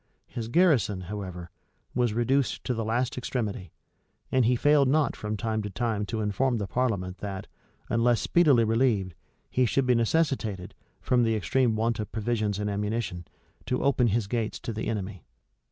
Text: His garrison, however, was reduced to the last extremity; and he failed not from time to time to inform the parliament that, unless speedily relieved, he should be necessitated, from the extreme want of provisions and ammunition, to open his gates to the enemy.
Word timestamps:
His 0.25 0.47
garrison, 0.47 1.01
however, 1.01 1.51
was 1.93 2.13
reduced 2.15 2.63
to 2.63 2.73
the 2.73 2.83
last 2.83 3.19
extremity; 3.19 3.71
and 4.31 4.45
he 4.45 4.55
failed 4.55 4.87
not 4.87 5.15
from 5.15 5.37
time 5.37 5.61
to 5.61 5.69
time 5.69 6.07
to 6.07 6.21
inform 6.21 6.57
the 6.57 6.65
parliament 6.65 7.19
that, 7.19 7.45
unless 7.87 8.19
speedily 8.19 8.63
relieved, 8.63 9.13
he 9.51 9.67
should 9.67 9.85
be 9.85 9.93
necessitated, 9.93 10.73
from 11.01 11.21
the 11.21 11.35
extreme 11.35 11.75
want 11.75 11.99
of 11.99 12.11
provisions 12.11 12.57
and 12.57 12.67
ammunition, 12.67 13.27
to 13.67 13.83
open 13.83 14.07
his 14.07 14.25
gates 14.25 14.59
to 14.61 14.73
the 14.73 14.87
enemy. 14.87 15.23